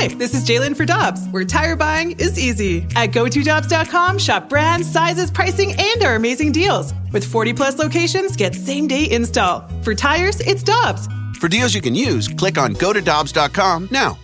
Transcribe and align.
Hi, 0.00 0.06
this 0.06 0.32
is 0.32 0.44
Jalen 0.44 0.76
for 0.76 0.84
Dobbs, 0.84 1.26
where 1.32 1.44
tire 1.44 1.74
buying 1.74 2.12
is 2.20 2.38
easy. 2.38 2.86
At 2.94 3.10
GoToDobbs.com, 3.10 4.18
shop 4.18 4.48
brands, 4.48 4.88
sizes, 4.88 5.28
pricing, 5.28 5.74
and 5.76 6.04
our 6.04 6.14
amazing 6.14 6.52
deals. 6.52 6.94
With 7.12 7.24
40 7.24 7.52
plus 7.52 7.80
locations, 7.80 8.36
get 8.36 8.54
same 8.54 8.86
day 8.86 9.10
install. 9.10 9.68
For 9.82 9.96
tires, 9.96 10.38
it's 10.38 10.62
Dobbs. 10.62 11.08
For 11.40 11.48
deals 11.48 11.74
you 11.74 11.80
can 11.80 11.96
use, 11.96 12.28
click 12.28 12.58
on 12.58 12.74
GoToDobbs.com 12.74 13.88
now. 13.90 14.16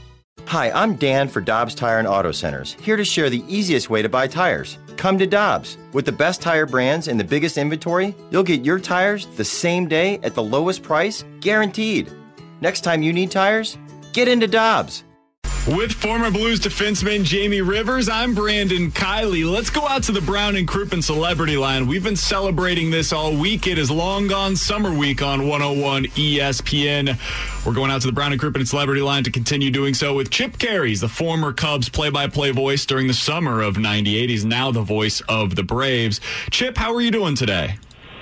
Hi, 0.46 0.71
I'm 0.71 0.95
Dan 0.95 1.27
for 1.29 1.41
Dobbs 1.41 1.75
Tire 1.75 1.98
and 1.98 2.06
Auto 2.06 2.30
Centers, 2.30 2.75
here 2.75 2.96
to 2.96 3.04
share 3.04 3.29
the 3.29 3.43
easiest 3.48 3.91
way 3.91 4.00
to 4.00 4.09
buy 4.09 4.29
tires. 4.29 4.79
Come 4.96 5.18
to 5.18 5.27
Dobbs. 5.27 5.77
With 5.93 6.04
the 6.04 6.12
best 6.12 6.41
tire 6.41 6.66
brands 6.66 7.09
and 7.09 7.18
the 7.18 7.25
biggest 7.25 7.59
inventory, 7.59 8.14
you'll 8.30 8.45
get 8.45 8.64
your 8.64 8.79
tires 8.79 9.27
the 9.36 9.45
same 9.45 9.88
day 9.88 10.20
at 10.22 10.36
the 10.36 10.43
lowest 10.43 10.84
price, 10.84 11.25
guaranteed. 11.41 12.12
Next 12.61 12.82
time 12.82 13.02
you 13.02 13.12
need 13.12 13.32
tires, 13.32 13.77
get 14.12 14.29
into 14.29 14.46
Dobbs. 14.46 15.02
With 15.66 15.92
former 15.92 16.30
Blues 16.30 16.60
defenseman 16.60 17.24
Jamie 17.24 17.62
Rivers, 17.62 18.06
I'm 18.06 18.34
Brandon 18.34 18.91
Kiley. 18.91 19.50
Let's 19.50 19.70
go 19.70 19.88
out 19.88 20.02
to 20.02 20.12
the 20.12 20.20
Brown 20.20 20.56
and 20.56 20.68
Crouppen 20.68 21.02
Celebrity 21.02 21.56
Line. 21.56 21.86
We've 21.86 22.05
been 22.05 22.16
celebrating 22.16 22.91
this 22.91 23.14
all 23.14 23.34
week. 23.34 23.66
It 23.66 23.78
is 23.78 23.91
Long 23.91 24.28
Gone 24.28 24.56
Summer 24.56 24.92
Week 24.92 25.22
on 25.22 25.48
101 25.48 26.05
ESPN. 26.05 27.19
We're 27.64 27.72
going 27.72 27.91
out 27.91 28.02
to 28.02 28.08
the 28.08 28.12
Brown 28.12 28.32
and 28.32 28.41
Crouppen 28.41 28.69
Celebrity 28.69 29.00
Line 29.00 29.24
to 29.24 29.30
continue 29.30 29.70
doing 29.70 29.95
so 29.95 30.12
with 30.12 30.28
Chip 30.28 30.58
Caray, 30.58 30.96
the 30.96 31.08
former 31.08 31.50
Cubs 31.50 31.88
play-by-play 31.88 32.50
voice 32.50 32.84
during 32.84 33.06
the 33.06 33.14
summer 33.14 33.62
of 33.62 33.78
98. 33.78 34.28
He's 34.28 34.44
now 34.44 34.70
the 34.70 34.83
voice 34.83 35.22
of 35.30 35.55
the 35.55 35.62
Braves. 35.62 36.20
Chip, 36.50 36.77
how 36.77 36.92
are 36.92 37.00
you 37.00 37.10
doing 37.10 37.36
today? 37.36 37.78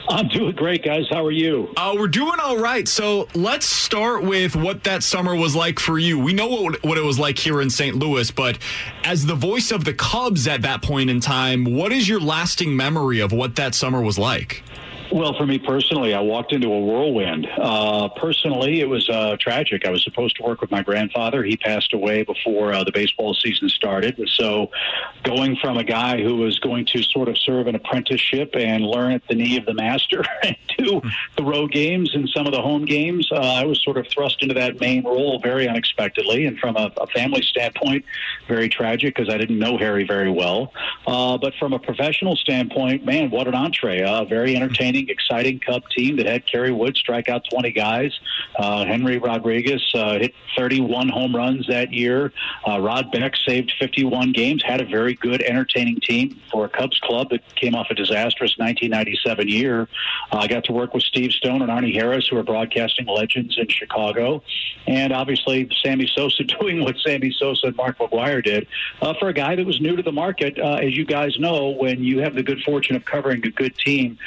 I'm 0.09 0.29
doing 0.29 0.55
great, 0.55 0.85
guys. 0.85 1.07
How 1.11 1.25
are 1.25 1.31
you? 1.31 1.73
Uh, 1.77 1.95
we're 1.97 2.09
doing 2.09 2.39
all 2.43 2.59
right. 2.59 2.87
So 2.89 3.29
let's 3.35 3.67
start 3.67 4.25
with 4.25 4.57
what 4.57 4.85
that 4.85 5.03
summer 5.03 5.35
was 5.35 5.55
like 5.55 5.79
for 5.79 5.99
you. 5.99 6.19
We 6.19 6.33
know 6.33 6.49
what, 6.49 6.83
what 6.83 6.99
it 6.99 7.05
was 7.05 7.19
like 7.19 7.39
here 7.39 7.61
in 7.61 7.71
St. 7.71 7.97
Louis, 7.97 8.31
but 8.31 8.59
as 9.05 9.27
the 9.27 9.35
voice 9.35 9.71
of 9.71 9.85
the 9.85 9.95
Cubs 9.95 10.47
at 10.49 10.63
that 10.63 10.83
point 10.83 11.09
in 11.09 11.21
time, 11.21 11.65
what 11.65 11.93
is 11.93 12.09
your 12.09 12.21
lasting 12.21 12.77
memory 12.77 13.21
of 13.21 13.33
what 13.33 13.57
that 13.57 13.75
summer 13.75 14.03
was 14.03 14.19
like? 14.19 14.63
Well, 15.13 15.35
for 15.35 15.45
me 15.45 15.59
personally, 15.59 16.15
I 16.15 16.21
walked 16.21 16.55
into 16.55 16.73
a 16.73 16.81
whirlwind. 16.81 17.47
Uh, 17.47 18.09
personally, 18.09 18.81
it 18.81 18.89
was 18.89 19.11
uh, 19.11 19.37
tragic. 19.39 19.87
I 19.87 19.91
was 19.91 20.03
supposed 20.03 20.37
to 20.37 20.43
work 20.43 20.63
with 20.63 20.71
my 20.71 20.83
grandfather. 20.83 21.45
He 21.45 21.59
passed 21.59 21.93
away 21.93 22.23
before 22.23 22.73
uh, 22.73 22.83
the 22.83 22.93
baseball 22.93 23.35
season 23.35 23.69
started. 23.69 24.19
So, 24.33 24.71
going 25.23 25.57
from 25.57 25.77
a 25.77 25.85
guy 25.85 26.23
who 26.23 26.37
was 26.37 26.59
going 26.61 26.87
to 26.87 27.03
sort 27.03 27.29
of 27.29 27.37
serve 27.37 27.67
an 27.67 27.75
apprenticeship 27.75 28.53
and 28.55 28.87
learn 28.87 29.13
at 29.13 29.29
the 29.29 29.35
knee 29.35 29.59
of 29.59 29.67
the 29.67 29.75
master 29.75 30.25
to 30.79 31.03
the 31.37 31.43
road 31.43 31.73
games 31.73 32.15
and 32.15 32.27
some 32.31 32.47
of 32.47 32.53
the 32.53 32.63
home 32.63 32.87
games, 32.87 33.29
uh, 33.31 33.37
I 33.37 33.67
was 33.67 33.83
sort 33.83 33.99
of 33.99 34.07
thrust 34.09 34.43
into 34.43 34.55
that 34.55 34.81
main 34.81 35.05
role 35.05 35.39
very 35.41 35.69
unexpectedly. 35.69 36.47
And 36.47 36.59
from 36.59 36.77
a, 36.77 36.91
a 36.97 37.07
family 37.09 37.43
standpoint, 37.43 38.07
very 38.49 38.71
tragic 38.71 39.15
because 39.15 39.33
I 39.33 39.37
didn't 39.37 39.59
know 39.59 39.77
Harry 39.77 40.05
very 40.05 40.31
well. 40.31 40.73
Uh, 41.07 41.37
but 41.37 41.53
from 41.59 41.75
a 41.75 41.79
professional 41.79 42.35
standpoint, 42.35 43.05
man, 43.05 43.29
what 43.29 43.47
an 43.47 43.55
entree! 43.55 44.01
Uh, 44.01 44.25
very 44.25 44.57
entertaining 44.57 45.02
exciting 45.09 45.61
Cub 45.61 45.83
team 45.91 46.17
that 46.17 46.27
had 46.27 46.47
Kerry 46.47 46.73
Wood 46.73 46.97
strike 46.97 47.29
out 47.29 47.45
20 47.51 47.71
guys. 47.73 48.13
Uh, 48.57 48.85
Henry 48.85 49.19
Rodriguez 49.19 49.83
uh, 49.95 50.19
hit 50.19 50.35
31 50.57 51.09
home 51.09 51.35
runs 51.35 51.67
that 51.69 51.93
year. 51.93 52.33
Uh, 52.67 52.81
Rod 52.81 53.11
Beck 53.13 53.37
saved 53.37 53.73
51 53.79 54.33
games, 54.33 54.63
had 54.63 54.81
a 54.81 54.85
very 54.85 55.15
good, 55.15 55.43
entertaining 55.43 56.01
team 56.01 56.41
for 56.51 56.65
a 56.65 56.69
Cubs 56.69 56.99
club 57.01 57.31
that 57.31 57.43
came 57.57 57.75
off 57.75 57.89
a 57.91 57.95
disastrous 57.95 58.57
1997 58.59 59.49
year. 59.49 59.89
Uh, 60.31 60.39
I 60.39 60.47
got 60.47 60.65
to 60.65 60.73
work 60.73 60.95
with 60.95 61.03
Steve 61.03 61.33
Stone 61.33 61.63
and 61.63 61.71
Arnie 61.71 61.95
Harris, 61.95 62.29
who 62.29 62.37
are 62.37 62.43
broadcasting 62.43 63.07
legends 63.07 63.57
in 63.59 63.69
Chicago. 63.69 64.43
And 64.87 65.13
obviously, 65.13 65.69
Sammy 65.83 66.11
Sosa 66.15 66.45
doing 66.61 66.83
what 66.83 66.97
Sammy 66.99 67.33
Sosa 67.39 67.69
and 67.69 67.77
Mark 67.77 67.99
McGwire 67.99 68.43
did 68.43 68.67
uh, 69.01 69.15
for 69.19 69.29
a 69.29 69.33
guy 69.33 69.57
that 69.57 69.65
was 69.65 69.81
new 69.81 69.97
to 69.97 70.03
the 70.03 70.13
market. 70.13 70.59
Uh, 70.59 70.75
as 70.75 70.97
you 70.97 71.05
guys 71.05 71.39
know, 71.39 71.71
when 71.71 72.03
you 72.03 72.21
have 72.21 72.35
the 72.35 72.43
good 72.43 72.63
fortune 72.63 72.97
of 72.97 73.05
covering 73.05 73.45
a 73.45 73.51
good 73.51 73.77
team, 73.77 74.19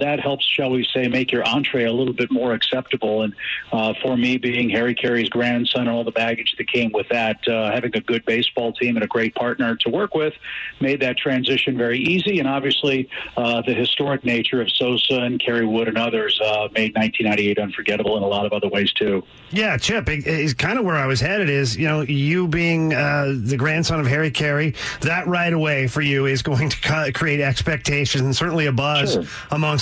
that 0.00 0.20
helps, 0.20 0.44
shall 0.44 0.70
we 0.70 0.86
say, 0.94 1.08
make 1.08 1.32
your 1.32 1.46
entree 1.46 1.84
a 1.84 1.92
little 1.92 2.14
bit 2.14 2.30
more 2.30 2.52
acceptable. 2.52 3.22
And 3.22 3.34
uh, 3.72 3.94
for 4.02 4.16
me, 4.16 4.36
being 4.36 4.70
Harry 4.70 4.94
Caray's 4.94 5.28
grandson 5.28 5.82
and 5.82 5.90
all 5.90 6.04
the 6.04 6.10
baggage 6.10 6.54
that 6.58 6.68
came 6.70 6.92
with 6.92 7.08
that, 7.10 7.46
uh, 7.48 7.70
having 7.70 7.94
a 7.96 8.00
good 8.00 8.24
baseball 8.24 8.72
team 8.72 8.96
and 8.96 9.04
a 9.04 9.08
great 9.08 9.34
partner 9.34 9.76
to 9.76 9.90
work 9.90 10.14
with 10.14 10.34
made 10.80 11.00
that 11.00 11.16
transition 11.16 11.76
very 11.76 11.98
easy. 11.98 12.38
And 12.38 12.48
obviously, 12.48 13.08
uh, 13.36 13.62
the 13.62 13.74
historic 13.74 14.24
nature 14.24 14.60
of 14.60 14.70
Sosa 14.70 15.20
and 15.20 15.40
Kerry 15.40 15.66
Wood 15.66 15.88
and 15.88 15.98
others 15.98 16.40
uh, 16.40 16.68
made 16.72 16.94
1998 16.96 17.58
unforgettable 17.58 18.16
in 18.16 18.22
a 18.22 18.28
lot 18.28 18.46
of 18.46 18.52
other 18.52 18.68
ways 18.68 18.92
too. 18.92 19.22
Yeah, 19.50 19.76
Chip 19.76 20.08
is 20.08 20.54
kind 20.54 20.78
of 20.78 20.84
where 20.84 20.96
I 20.96 21.06
was 21.06 21.20
headed. 21.20 21.48
Is 21.48 21.76
you 21.76 21.88
know 21.88 22.02
you 22.02 22.48
being 22.48 22.92
uh, 22.92 23.34
the 23.34 23.56
grandson 23.56 24.00
of 24.00 24.06
Harry 24.06 24.30
Caray, 24.30 24.74
that 25.00 25.26
right 25.26 25.52
away 25.52 25.86
for 25.86 26.02
you 26.02 26.26
is 26.26 26.42
going 26.42 26.68
to 26.68 27.12
create 27.12 27.40
expectations 27.40 28.22
and 28.22 28.36
certainly 28.36 28.66
a 28.66 28.72
buzz 28.72 29.14
sure. 29.14 29.24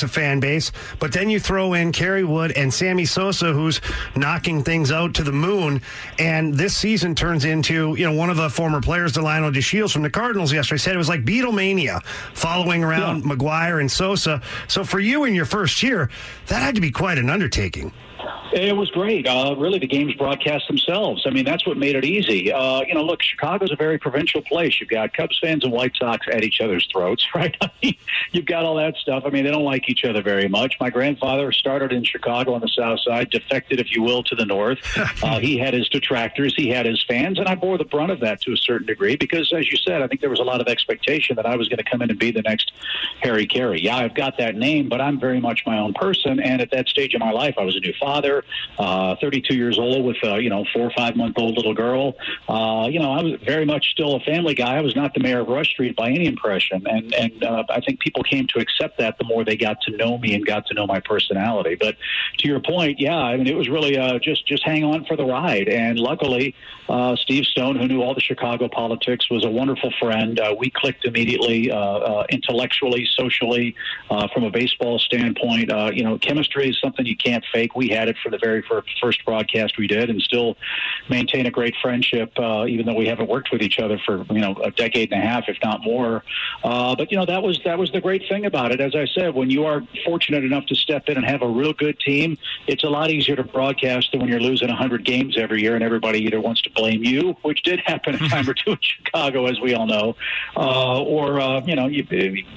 A 0.02 0.08
fan 0.08 0.40
base. 0.40 0.72
But 0.98 1.12
then 1.12 1.30
you 1.30 1.40
throw 1.40 1.74
in 1.74 1.92
Kerry 1.92 2.24
Wood 2.24 2.52
and 2.52 2.72
Sammy 2.72 3.04
Sosa, 3.04 3.52
who's 3.52 3.80
knocking 4.14 4.62
things 4.62 4.90
out 4.92 5.14
to 5.14 5.22
the 5.22 5.32
moon, 5.32 5.82
and 6.18 6.54
this 6.54 6.76
season 6.76 7.14
turns 7.14 7.44
into 7.44 7.94
you 7.96 8.04
know 8.04 8.12
one 8.12 8.30
of 8.30 8.36
the 8.36 8.50
former 8.50 8.80
players, 8.80 9.12
Delino 9.12 9.52
DeShields 9.52 9.92
from 9.92 10.02
the 10.02 10.10
Cardinals 10.10 10.52
yesterday 10.52 10.78
said 10.78 10.94
it 10.94 10.98
was 10.98 11.08
like 11.08 11.24
Beatlemania 11.24 12.02
following 12.34 12.84
around 12.84 13.24
yeah. 13.24 13.34
McGwire 13.34 13.80
and 13.80 13.90
Sosa. 13.90 14.42
So 14.68 14.84
for 14.84 15.00
you 15.00 15.24
in 15.24 15.34
your 15.34 15.44
first 15.44 15.82
year, 15.82 16.10
that 16.46 16.62
had 16.62 16.74
to 16.74 16.80
be 16.80 16.90
quite 16.90 17.18
an 17.18 17.30
undertaking. 17.30 17.92
It 18.53 18.76
was 18.76 18.91
great. 18.91 19.26
Uh, 19.26 19.54
really, 19.59 19.78
the 19.78 19.87
games 19.87 20.14
broadcast 20.14 20.66
themselves. 20.69 21.25
I 21.26 21.31
mean, 21.31 21.44
that's 21.44 21.66
what 21.66 21.76
made 21.76 21.97
it 21.97 22.04
easy. 22.04 22.53
Uh, 22.53 22.82
you 22.82 22.94
know, 22.94 23.03
look, 23.03 23.22
Chicago's 23.22 23.72
a 23.72 23.76
very 23.76 23.98
provincial 23.98 24.41
place. 24.42 24.81
You've 24.81 24.88
got 24.88 25.12
Cubs 25.12 25.38
fans 25.41 25.64
and 25.64 25.72
White 25.72 25.92
Sox 25.97 26.26
at 26.31 26.44
each 26.44 26.60
other's 26.60 26.87
throats, 26.91 27.26
right? 27.34 27.56
I 27.60 27.70
mean, 27.82 27.97
you've 28.32 28.47
got 28.47 28.64
all 28.64 28.76
that 28.76 28.97
stuff. 28.97 29.25
I 29.26 29.31
mean, 29.31 29.44
they 29.44 29.50
don't 29.50 29.64
like 29.64 29.88
each 29.88 30.04
other 30.04 30.22
very 30.22 30.48
much. 30.48 30.76
My 30.81 30.91
grandfather 30.91 31.53
started 31.53 31.92
in 31.92 32.04
Chicago 32.04 32.54
on 32.54 32.60
the 32.60 32.69
south 32.69 33.00
side, 33.00 33.31
defected, 33.31 33.81
if 33.81 33.94
you 33.94 34.03
will, 34.03 34.22
to 34.25 34.34
the 34.34 34.47
north. 34.47 34.78
Uh, 35.22 35.38
he 35.41 35.56
had 35.56 35.72
his 35.72 35.88
detractors, 35.88 36.54
he 36.56 36.69
had 36.69 36.84
his 36.84 37.03
fans, 37.08 37.38
and 37.38 37.48
I 37.48 37.54
bore 37.54 37.78
the 37.78 37.84
brunt 37.84 38.12
of 38.12 38.20
that 38.20 38.41
to 38.43 38.53
a 38.53 38.56
certain 38.56 38.87
degree 38.87 39.16
because, 39.16 39.53
as 39.53 39.70
you 39.70 39.76
said, 39.76 40.03
I 40.03 40.06
think 40.06 40.20
there 40.20 40.31
was 40.31 40.41
a 40.41 40.44
lot 40.44 40.60
of 40.60 40.69
expectation 40.69 41.37
that 41.37 41.47
I 41.47 41.56
was 41.56 41.69
going 41.69 41.78
to 41.78 41.91
come 41.91 42.03
in 42.03 42.10
and 42.10 42.19
be 42.19 42.31
the 42.31 42.43
next 42.43 42.72
Harry 43.22 43.47
Caray. 43.47 43.81
Yeah, 43.81 43.97
I've 43.97 44.14
got 44.14 44.37
that 44.38 44.56
name, 44.56 44.88
but 44.88 45.00
I'm 45.00 45.19
very 45.19 45.41
much 45.41 45.62
my 45.66 45.78
own 45.78 45.94
person. 45.94 46.38
And 46.38 46.60
at 46.60 46.70
that 46.72 46.88
stage 46.88 47.14
of 47.14 47.20
my 47.20 47.31
life, 47.31 47.54
I 47.56 47.64
was 47.64 47.76
a 47.76 47.81
new 47.81 47.94
father 47.98 48.16
uh, 48.78 49.16
32 49.21 49.54
years 49.54 49.78
old 49.78 50.04
with 50.04 50.16
a 50.22 50.41
you 50.41 50.50
know 50.50 50.65
four 50.72 50.82
or 50.82 50.93
five 50.97 51.16
month 51.16 51.37
old 51.38 51.56
little 51.56 51.75
girl. 51.75 52.15
Uh, 52.49 52.88
you 52.91 52.99
know, 52.99 53.12
I 53.12 53.22
was 53.22 53.34
very 53.44 53.65
much 53.65 53.91
still 53.91 54.16
a 54.16 54.21
family 54.21 54.54
guy. 54.54 54.77
I 54.77 54.81
was 54.81 54.97
not 54.97 55.15
the 55.15 55.21
mayor 55.21 55.41
of 55.41 55.49
Rush 55.49 55.71
Street 55.71 55.97
by 55.97 56.10
any 56.10 56.26
impression, 56.26 56.87
and 56.87 57.12
and 57.15 57.44
uh, 57.44 57.65
I 57.69 57.81
think 57.81 58.00
people 58.00 58.22
came 58.22 58.47
to 58.49 58.60
accept 58.60 58.99
that 58.99 59.19
the 59.19 59.25
more 59.25 59.44
they 59.44 59.56
got 59.56 59.81
to 59.82 59.97
know 59.97 60.19
me 60.19 60.34
and 60.34 60.44
got 60.47 60.66
to 60.66 60.75
know 60.75 60.87
my 60.87 61.00
personality. 61.00 61.76
But 61.78 61.97
to 62.38 62.49
your 62.49 62.60
point, 62.60 63.00
yeah, 63.00 63.16
I 63.16 63.37
mean, 63.37 63.47
it 63.47 63.56
was 63.56 63.69
really 63.69 63.97
uh, 63.99 64.19
just 64.19 64.47
just 64.47 64.65
hang 64.65 64.84
on 64.84 65.05
for 65.05 65.16
the 65.16 65.25
ride. 65.25 65.69
And 65.69 65.99
luckily, 65.99 66.55
uh, 66.88 67.16
Steve 67.16 67.44
Stone, 67.44 67.76
who 67.76 67.88
knew 67.88 68.03
all 68.03 68.15
the 68.15 68.21
Chicago 68.21 68.69
politics, 68.69 69.28
was 69.31 69.44
a 69.44 69.50
wonderful 69.50 69.93
friend. 69.99 70.38
Uh, 70.38 70.55
we 70.56 70.71
clicked 70.71 71.05
immediately, 71.05 71.71
uh, 71.71 71.76
uh, 71.76 72.26
intellectually, 72.31 73.06
socially, 73.16 73.75
uh, 74.10 74.28
from 74.32 74.44
a 74.44 74.50
baseball 74.50 74.99
standpoint. 74.99 75.71
Uh, 75.71 75.91
you 75.93 76.05
know, 76.05 76.19
chemistry 76.19 76.69
is 76.69 76.78
something 76.81 77.05
you 77.06 77.16
can't 77.16 77.44
fake. 77.53 77.75
We 77.75 77.88
had 77.88 78.06
it 78.09 78.17
for 78.22 78.31
the 78.31 78.39
very 78.39 78.62
first 79.00 79.25
broadcast 79.25 79.78
we 79.78 79.87
did, 79.87 80.11
and 80.11 80.21
still 80.22 80.56
maintain 81.09 81.47
a 81.47 81.50
great 81.50 81.75
friendship, 81.81 82.33
uh, 82.39 82.67
even 82.67 82.87
though 82.87 82.94
we 82.94 83.06
haven't 83.06 83.28
worked 83.28 83.50
with 83.53 83.62
each 83.62 83.78
other 83.78 83.99
for 84.05 84.25
you 84.31 84.41
know 84.41 84.55
a 84.62 84.71
decade 84.71 85.12
and 85.12 85.22
a 85.22 85.27
half, 85.27 85.44
if 85.49 85.56
not 85.62 85.83
more. 85.83 86.22
Uh, 86.65 86.94
but 86.94 87.11
you 87.11 87.17
know 87.17 87.27
that 87.27 87.43
was 87.43 87.61
that 87.65 87.78
was 87.78 87.91
the 87.93 88.00
great 88.00 88.22
thing 88.28 88.47
about 88.47 88.72
it. 88.72 88.81
As 88.81 88.94
I 88.94 89.06
said, 89.06 89.34
when 89.34 89.50
you 89.50 89.65
are 89.65 89.83
fortunate 90.05 90.44
enough 90.44 90.67
to 90.67 90.75
step 90.75 91.09
in 91.09 91.17
and 91.17 91.27
have 91.27 91.43
a 91.43 91.49
real 91.49 91.72
good 91.72 91.99
team, 92.00 92.37
it's 92.67 92.84
a 92.84 92.89
lot 92.89 93.11
easier 93.11 93.37
to 93.37 93.44
broadcast 93.44 94.11
than 94.12 94.21
when 94.21 94.28
you're 94.28 94.41
losing 94.41 94.69
100 94.69 95.05
games 95.05 95.37
every 95.38 95.62
year 95.62 95.75
and 95.75 95.84
everybody 95.84 96.21
either 96.21 96.41
wants 96.41 96.62
to 96.62 96.71
blame 96.71 97.05
you, 97.05 97.37
which 97.43 97.62
did 97.62 97.81
happen 97.81 98.15
a 98.15 98.29
time 98.29 98.49
or 98.49 98.55
two 98.55 98.73
in 98.73 98.79
Chicago, 98.81 99.47
as 99.47 99.61
we 99.61 99.75
all 99.75 99.87
know, 99.87 100.17
uh, 100.56 101.02
or 101.02 101.41
uh, 101.41 101.61
you 101.67 101.76
know 101.76 101.87
you, 101.87 102.05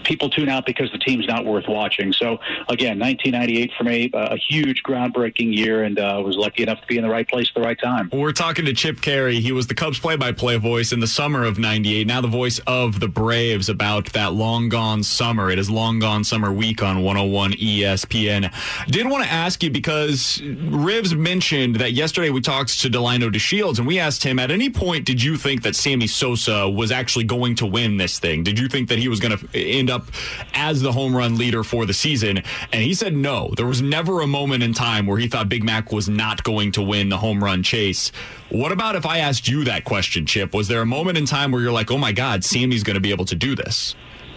people 0.03 0.29
tune 0.29 0.49
out 0.49 0.65
because 0.65 0.91
the 0.91 0.99
team's 0.99 1.27
not 1.27 1.45
worth 1.45 1.67
watching. 1.67 2.13
So 2.13 2.39
again, 2.67 2.99
1998 2.99 3.71
for 3.77 3.83
me, 3.83 4.09
a 4.13 4.37
huge 4.37 4.83
groundbreaking 4.83 5.28
year, 5.37 5.83
and 5.83 5.99
uh, 5.99 6.21
was 6.23 6.37
lucky 6.37 6.63
enough 6.63 6.81
to 6.81 6.87
be 6.87 6.97
in 6.97 7.03
the 7.03 7.09
right 7.09 7.27
place 7.27 7.49
at 7.49 7.55
the 7.55 7.65
right 7.65 7.79
time. 7.79 8.09
We're 8.11 8.31
talking 8.31 8.65
to 8.65 8.73
Chip 8.73 9.01
Caray. 9.01 9.39
He 9.39 9.51
was 9.51 9.67
the 9.67 9.75
Cubs 9.75 9.99
play-by-play 9.99 10.57
voice 10.57 10.91
in 10.91 10.99
the 10.99 11.07
summer 11.07 11.43
of 11.43 11.59
'98. 11.59 12.07
Now 12.07 12.21
the 12.21 12.27
voice 12.27 12.59
of 12.67 12.99
the 12.99 13.07
Braves 13.07 13.69
about 13.69 14.05
that 14.13 14.33
long 14.33 14.69
gone 14.69 15.03
summer. 15.03 15.51
It 15.51 15.59
is 15.59 15.69
long 15.69 15.99
gone 15.99 16.23
summer 16.23 16.51
week 16.51 16.81
on 16.81 17.03
101 17.03 17.53
ESPN. 17.53 18.51
Did 18.87 19.09
want 19.09 19.23
to 19.23 19.31
ask 19.31 19.63
you 19.63 19.69
because 19.69 20.39
Rivs 20.43 21.17
mentioned 21.17 21.75
that 21.77 21.93
yesterday 21.93 22.29
we 22.29 22.41
talked 22.41 22.79
to 22.81 22.89
Delino 22.89 23.31
DeShields 23.31 23.77
and 23.77 23.87
we 23.87 23.99
asked 23.99 24.23
him 24.23 24.39
at 24.39 24.51
any 24.51 24.69
point 24.69 25.05
did 25.05 25.21
you 25.21 25.37
think 25.37 25.63
that 25.63 25.75
Sammy 25.75 26.07
Sosa 26.07 26.69
was 26.69 26.91
actually 26.91 27.25
going 27.25 27.55
to 27.55 27.65
win 27.65 27.97
this 27.97 28.19
thing? 28.19 28.43
Did 28.43 28.59
you 28.59 28.67
think 28.67 28.89
that 28.89 28.99
he 28.99 29.07
was 29.07 29.19
going 29.19 29.37
to 29.37 29.59
end 29.59 29.89
up 29.89 30.07
as 30.53 30.81
the 30.81 30.91
home 30.91 31.15
run 31.15 31.37
leader 31.37 31.63
for 31.63 31.85
the 31.85 31.93
season? 31.93 32.43
And 32.71 32.83
he 32.83 32.93
said 32.93 33.15
no. 33.15 33.53
There 33.55 33.65
was 33.65 33.81
never 33.81 34.21
a 34.21 34.27
moment 34.27 34.63
in 34.63 34.73
time 34.73 35.05
where 35.05 35.17
he 35.19 35.27
thought 35.27 35.49
Big 35.49 35.63
Mac 35.63 35.91
was 35.91 36.09
not 36.09 36.43
going 36.43 36.71
to 36.73 36.81
win 36.81 37.09
the 37.09 37.17
home 37.17 37.43
run 37.43 37.63
chase. 37.63 38.11
What 38.49 38.71
about 38.71 38.95
if 38.95 39.05
I 39.05 39.19
asked 39.19 39.47
you 39.47 39.63
that 39.65 39.83
question, 39.83 40.25
Chip? 40.25 40.53
Was 40.53 40.67
there 40.67 40.81
a 40.81 40.85
moment 40.85 41.17
in 41.17 41.25
time 41.25 41.51
where 41.51 41.61
you're 41.61 41.71
like, 41.71 41.91
oh 41.91 41.97
my 41.97 42.11
God, 42.11 42.43
Sammy's 42.43 42.83
going 42.83 42.95
to 42.95 43.01
be 43.01 43.11
able 43.11 43.25
to 43.25 43.35
do 43.35 43.55
this? 43.55 43.95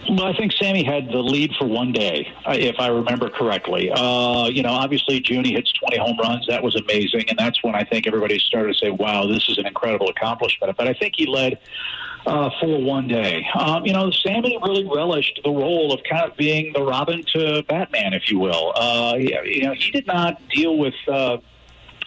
Well, 0.09 0.25
I 0.25 0.35
think 0.35 0.51
Sammy 0.51 0.83
had 0.83 1.07
the 1.07 1.19
lead 1.19 1.53
for 1.57 1.65
one 1.65 1.93
day, 1.93 2.27
if 2.47 2.75
I 2.77 2.87
remember 2.87 3.29
correctly. 3.29 3.89
Uh, 3.89 4.47
you 4.47 4.61
know, 4.61 4.71
obviously 4.71 5.23
Junie 5.25 5.53
hits 5.53 5.71
20 5.71 5.97
home 5.97 6.17
runs. 6.17 6.45
That 6.47 6.61
was 6.61 6.75
amazing, 6.75 7.29
and 7.29 7.39
that's 7.39 7.63
when 7.63 7.73
I 7.73 7.83
think 7.85 8.05
everybody 8.05 8.37
started 8.37 8.73
to 8.73 8.77
say, 8.77 8.91
"Wow, 8.91 9.27
this 9.27 9.47
is 9.47 9.57
an 9.57 9.65
incredible 9.65 10.09
accomplishment." 10.09 10.75
But 10.75 10.89
I 10.89 10.93
think 10.93 11.13
he 11.15 11.25
led 11.25 11.57
uh, 12.25 12.49
for 12.59 12.81
one 12.81 13.07
day. 13.07 13.45
Um, 13.57 13.85
you 13.85 13.93
know, 13.93 14.11
Sammy 14.11 14.57
really 14.61 14.85
relished 14.85 15.39
the 15.43 15.49
role 15.49 15.93
of 15.93 16.01
kind 16.03 16.29
of 16.29 16.37
being 16.37 16.73
the 16.73 16.83
Robin 16.83 17.23
to 17.33 17.63
Batman, 17.63 18.13
if 18.13 18.29
you 18.29 18.39
will. 18.39 18.73
Uh, 18.75 19.15
you 19.17 19.63
know, 19.63 19.73
he 19.73 19.91
did 19.91 20.07
not 20.07 20.41
deal 20.49 20.77
with. 20.77 20.95
Uh, 21.07 21.37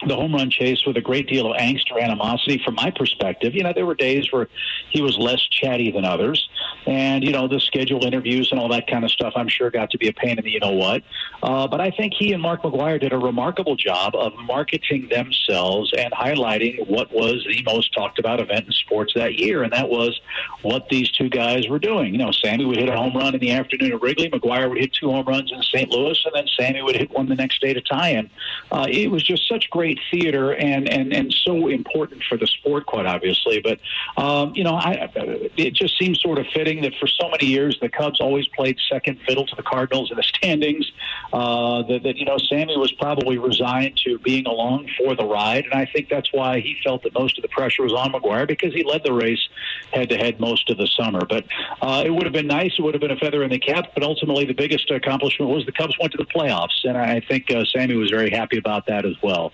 the 0.05 0.15
home 0.15 0.33
run 0.33 0.49
chase 0.49 0.85
with 0.85 0.97
a 0.97 1.01
great 1.01 1.27
deal 1.27 1.51
of 1.51 1.57
angst 1.57 1.91
or 1.91 1.99
animosity 1.99 2.61
from 2.63 2.75
my 2.75 2.91
perspective. 2.91 3.55
You 3.55 3.63
know, 3.63 3.73
there 3.73 3.85
were 3.85 3.95
days 3.95 4.31
where 4.31 4.47
he 4.89 5.01
was 5.01 5.17
less 5.17 5.41
chatty 5.47 5.91
than 5.91 6.05
others. 6.05 6.47
And, 6.85 7.23
you 7.23 7.31
know, 7.31 7.47
the 7.47 7.59
scheduled 7.59 8.03
interviews 8.03 8.49
and 8.51 8.59
all 8.59 8.69
that 8.69 8.87
kind 8.87 9.03
of 9.03 9.11
stuff, 9.11 9.33
I'm 9.35 9.47
sure 9.47 9.69
got 9.71 9.89
to 9.91 9.97
be 9.97 10.07
a 10.07 10.13
pain 10.13 10.37
in 10.37 10.43
the 10.43 10.51
you 10.51 10.59
know 10.59 10.71
what. 10.71 11.03
Uh, 11.43 11.67
but 11.67 11.81
I 11.81 11.91
think 11.91 12.13
he 12.13 12.33
and 12.33 12.41
Mark 12.41 12.63
McGwire 12.63 12.99
did 12.99 13.13
a 13.13 13.17
remarkable 13.17 13.75
job 13.75 14.15
of 14.15 14.33
marketing 14.35 15.07
themselves 15.09 15.93
and 15.97 16.11
highlighting 16.13 16.87
what 16.87 17.11
was 17.11 17.45
the 17.47 17.61
most 17.63 17.93
talked 17.93 18.19
about 18.19 18.39
event 18.39 18.65
in 18.65 18.71
sports 18.71 19.13
that 19.15 19.35
year. 19.35 19.63
And 19.63 19.71
that 19.73 19.89
was 19.89 20.19
what 20.61 20.89
these 20.89 21.11
two 21.11 21.29
guys 21.29 21.67
were 21.67 21.79
doing. 21.79 22.13
You 22.13 22.19
know, 22.19 22.31
Sammy 22.31 22.65
would 22.65 22.77
hit 22.77 22.89
a 22.89 22.95
home 22.95 23.15
run 23.15 23.33
in 23.33 23.39
the 23.39 23.51
afternoon 23.51 23.93
at 23.93 24.01
Wrigley, 24.01 24.29
McGwire 24.29 24.69
would 24.69 24.79
hit 24.79 24.93
two 24.93 25.11
home 25.11 25.25
runs 25.25 25.51
in 25.51 25.61
St. 25.61 25.89
Louis, 25.89 26.19
and 26.25 26.33
then 26.35 26.47
Sammy 26.59 26.81
would 26.81 26.95
hit 26.95 27.11
one 27.11 27.27
the 27.27 27.35
next 27.35 27.61
day 27.61 27.73
to 27.73 27.81
tie 27.81 28.09
in. 28.09 28.29
Uh, 28.71 28.87
it 28.89 29.11
was 29.11 29.23
just 29.23 29.47
such 29.47 29.69
great 29.69 29.86
great 29.87 29.99
theater 30.11 30.53
and, 30.53 30.89
and, 30.89 31.13
and 31.13 31.33
so 31.45 31.67
important 31.67 32.21
for 32.27 32.37
the 32.37 32.47
sport, 32.47 32.85
quite 32.85 33.05
obviously. 33.05 33.61
But, 33.61 33.79
um, 34.21 34.53
you 34.53 34.63
know, 34.63 34.75
I, 34.75 35.09
it 35.55 35.73
just 35.73 35.97
seems 35.97 36.19
sort 36.21 36.39
of 36.39 36.45
fitting 36.53 36.81
that 36.81 36.93
for 36.99 37.07
so 37.07 37.29
many 37.29 37.45
years 37.45 37.77
the 37.79 37.89
Cubs 37.89 38.19
always 38.19 38.47
played 38.49 38.77
second 38.89 39.19
fiddle 39.25 39.45
to 39.45 39.55
the 39.55 39.63
Cardinals 39.63 40.11
in 40.11 40.17
the 40.17 40.23
standings. 40.23 40.91
Uh, 41.31 41.83
that, 41.83 42.03
that, 42.03 42.17
you 42.17 42.25
know, 42.25 42.37
Sammy 42.37 42.77
was 42.77 42.91
probably 42.93 43.37
resigned 43.37 43.97
to 44.05 44.19
being 44.19 44.45
along 44.45 44.89
for 44.97 45.15
the 45.15 45.25
ride. 45.25 45.65
And 45.65 45.73
I 45.73 45.85
think 45.85 46.09
that's 46.09 46.31
why 46.33 46.59
he 46.59 46.75
felt 46.83 47.03
that 47.03 47.13
most 47.13 47.37
of 47.37 47.41
the 47.41 47.49
pressure 47.49 47.83
was 47.83 47.93
on 47.93 48.11
McGwire 48.11 48.47
because 48.47 48.73
he 48.73 48.83
led 48.83 49.03
the 49.03 49.13
race 49.13 49.47
head 49.93 50.09
to 50.09 50.17
head 50.17 50.39
most 50.39 50.69
of 50.69 50.77
the 50.77 50.87
summer. 50.87 51.21
But 51.25 51.45
uh, 51.81 52.03
it 52.05 52.09
would 52.09 52.23
have 52.23 52.33
been 52.33 52.47
nice. 52.47 52.73
It 52.77 52.81
would 52.81 52.93
have 52.93 53.01
been 53.01 53.11
a 53.11 53.17
feather 53.17 53.43
in 53.43 53.51
the 53.51 53.59
cap. 53.59 53.91
But 53.93 54.03
ultimately, 54.03 54.45
the 54.45 54.53
biggest 54.53 54.89
accomplishment 54.91 55.51
was 55.51 55.65
the 55.65 55.71
Cubs 55.71 55.95
went 55.99 56.11
to 56.13 56.17
the 56.17 56.25
playoffs. 56.25 56.83
And 56.83 56.97
I 56.97 57.21
think 57.21 57.51
uh, 57.51 57.63
Sammy 57.65 57.95
was 57.95 58.09
very 58.09 58.29
happy 58.29 58.57
about 58.57 58.85
that 58.87 59.05
as 59.05 59.15
well. 59.21 59.53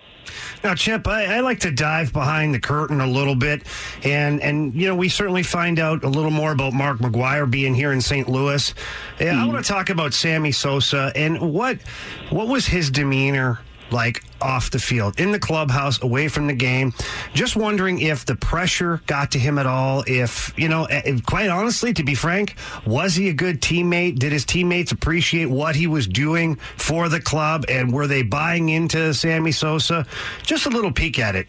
Now, 0.62 0.74
Chip, 0.74 1.06
I, 1.06 1.36
I, 1.36 1.40
like 1.40 1.60
to 1.60 1.70
dive 1.70 2.12
behind 2.12 2.54
the 2.54 2.60
curtain 2.60 3.00
a 3.00 3.06
little 3.06 3.34
bit, 3.34 3.62
and 4.02 4.40
and 4.40 4.74
you 4.74 4.88
know 4.88 4.94
we 4.94 5.08
certainly 5.08 5.42
find 5.42 5.78
out 5.78 6.04
a 6.04 6.08
little 6.08 6.30
more 6.30 6.52
about 6.52 6.72
Mark 6.72 6.98
McGwire 6.98 7.50
being 7.50 7.74
here 7.74 7.92
in 7.92 8.00
St. 8.00 8.28
Louis. 8.28 8.74
Yeah, 9.20 9.34
mm. 9.34 9.42
I 9.42 9.46
want 9.46 9.64
to 9.64 9.72
talk 9.72 9.90
about 9.90 10.14
Sammy 10.14 10.52
Sosa 10.52 11.12
and 11.14 11.52
what 11.52 11.78
what 12.30 12.48
was 12.48 12.66
his 12.66 12.90
demeanor 12.90 13.60
like 13.94 14.22
off 14.42 14.70
the 14.70 14.78
field, 14.78 15.18
in 15.18 15.32
the 15.32 15.38
clubhouse, 15.38 16.02
away 16.02 16.28
from 16.28 16.46
the 16.46 16.52
game. 16.52 16.92
Just 17.32 17.56
wondering 17.56 18.00
if 18.00 18.26
the 18.26 18.34
pressure 18.36 19.00
got 19.06 19.30
to 19.32 19.38
him 19.38 19.58
at 19.58 19.66
all. 19.66 20.04
If, 20.06 20.52
you 20.56 20.68
know, 20.68 20.84
eh, 20.84 21.02
eh, 21.04 21.18
quite 21.26 21.48
honestly, 21.48 21.94
to 21.94 22.04
be 22.04 22.14
frank, 22.14 22.56
was 22.86 23.14
he 23.14 23.28
a 23.30 23.32
good 23.32 23.62
teammate? 23.62 24.18
Did 24.18 24.32
his 24.32 24.44
teammates 24.44 24.92
appreciate 24.92 25.46
what 25.46 25.76
he 25.76 25.86
was 25.86 26.06
doing 26.06 26.56
for 26.76 27.08
the 27.08 27.20
club? 27.20 27.64
And 27.68 27.92
were 27.92 28.06
they 28.06 28.22
buying 28.22 28.68
into 28.68 29.14
Sammy 29.14 29.52
Sosa? 29.52 30.06
Just 30.42 30.66
a 30.66 30.70
little 30.70 30.92
peek 30.92 31.18
at 31.18 31.36
it. 31.36 31.46